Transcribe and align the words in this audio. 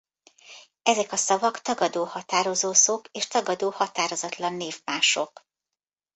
Ezek 0.83 1.11
a 1.11 1.15
szavak 1.15 1.59
tagadó 1.61 2.03
határozószók 2.03 3.07
és 3.11 3.27
tagadó 3.27 3.69
határozatlan 3.71 4.53
névmások. 4.53 5.45